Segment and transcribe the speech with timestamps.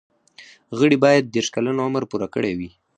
[0.77, 2.69] غړي باید دیرش کلن عمر پوره کړی وي.